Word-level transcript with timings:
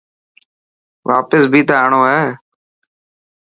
واپس 1.09 1.43
بي 1.51 1.61
ته 1.67 1.73
آڻو 1.83 2.01
هي. 2.11 2.21